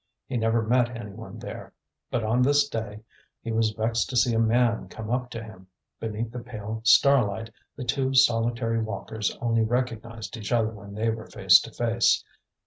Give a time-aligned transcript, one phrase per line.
[0.25, 1.73] He never met any one there.
[2.09, 3.01] But on this day
[3.39, 5.67] he was vexed to see a man come up to him.
[5.99, 11.27] Beneath the pale starlight, the two solitary walkers only recognized each other when they were
[11.27, 12.23] face to face.